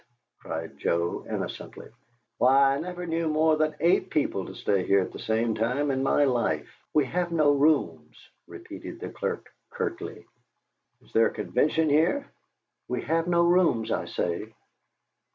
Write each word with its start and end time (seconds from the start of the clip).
cried 0.39 0.79
Joe, 0.79 1.27
innocently. 1.29 1.87
"Why, 2.39 2.73
I 2.73 2.79
never 2.79 3.05
knew 3.05 3.27
more 3.29 3.55
than 3.57 3.75
eight 3.79 4.09
people 4.09 4.47
to 4.47 4.55
stay 4.55 4.81
here 4.83 5.01
at 5.01 5.11
the 5.11 5.19
same 5.19 5.53
time 5.53 5.91
in 5.91 6.01
my 6.01 6.23
life." 6.23 6.67
"We 6.91 7.05
have 7.05 7.31
no 7.31 7.51
rooms," 7.51 8.17
repeated 8.47 8.99
the 8.99 9.09
clerk, 9.09 9.53
curtly. 9.69 10.25
"Is 11.03 11.13
there 11.13 11.27
a 11.27 11.31
convention 11.31 11.87
here?" 11.87 12.25
"We 12.87 13.03
have 13.03 13.27
no 13.27 13.43
rooms, 13.43 13.91
I 13.91 14.05
say!" 14.05 14.53